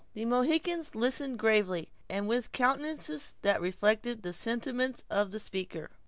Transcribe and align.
The 0.15 0.25
Mohicans 0.25 0.95
listened 0.95 1.37
gravely, 1.37 1.87
and 2.09 2.27
with 2.27 2.51
countenances 2.51 3.35
that 3.43 3.61
reflected 3.61 4.23
the 4.23 4.33
sentiments 4.33 5.03
of 5.11 5.29
the 5.29 5.39
speaker. 5.39 5.91